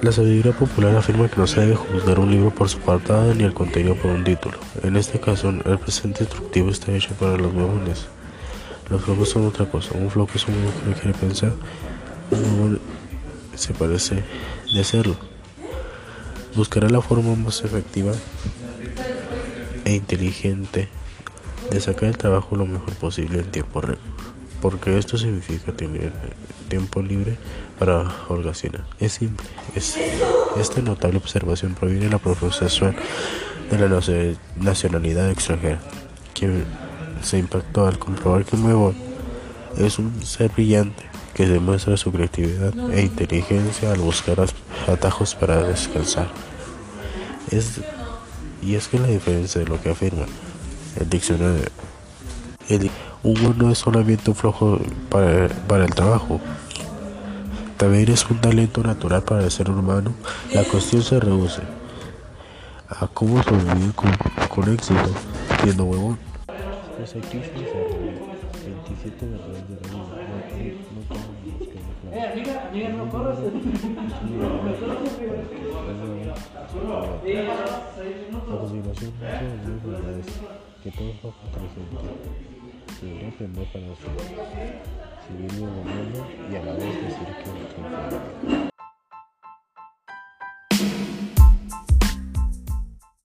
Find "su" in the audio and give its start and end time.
2.68-2.78, 41.96-42.10, 83.86-84.06